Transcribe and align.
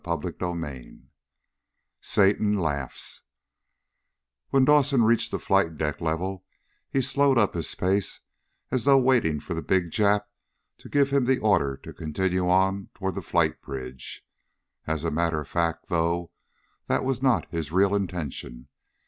CHAPTER 0.03 0.33
SEVENTEEN 0.39 1.09
Satan 1.99 2.57
Laughs 2.57 3.21
When 4.49 4.65
Dawson 4.65 5.03
reached 5.03 5.31
flight 5.39 5.75
deck 5.77 6.01
level 6.01 6.43
he 6.89 7.01
slowed 7.01 7.37
up 7.37 7.53
his 7.53 7.75
pace 7.75 8.21
as 8.71 8.85
though 8.85 8.97
waiting 8.97 9.39
for 9.39 9.53
the 9.53 9.61
big 9.61 9.91
Jap 9.91 10.23
to 10.79 10.89
give 10.89 11.11
him 11.11 11.25
the 11.25 11.37
order 11.37 11.77
to 11.83 11.93
continue 11.93 12.49
on 12.49 12.89
toward 12.95 13.13
the 13.13 13.21
flight 13.21 13.61
bridge. 13.61 14.25
As 14.87 15.03
a 15.03 15.11
matter 15.11 15.39
of 15.41 15.47
fact, 15.47 15.85
though, 15.89 16.31
that 16.87 17.05
was 17.05 17.21
not 17.21 17.47
his 17.51 17.71
real 17.71 17.93
intention. 17.93 18.69